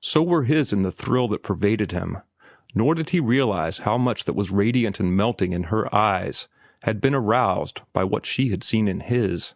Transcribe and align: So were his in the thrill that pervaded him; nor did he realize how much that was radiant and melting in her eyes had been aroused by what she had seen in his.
So 0.00 0.20
were 0.20 0.42
his 0.42 0.72
in 0.72 0.82
the 0.82 0.90
thrill 0.90 1.28
that 1.28 1.44
pervaded 1.44 1.92
him; 1.92 2.18
nor 2.74 2.92
did 2.96 3.10
he 3.10 3.20
realize 3.20 3.78
how 3.78 3.96
much 3.96 4.24
that 4.24 4.32
was 4.32 4.50
radiant 4.50 4.98
and 4.98 5.16
melting 5.16 5.52
in 5.52 5.62
her 5.70 5.94
eyes 5.94 6.48
had 6.82 7.00
been 7.00 7.14
aroused 7.14 7.82
by 7.92 8.02
what 8.02 8.26
she 8.26 8.48
had 8.48 8.64
seen 8.64 8.88
in 8.88 8.98
his. 8.98 9.54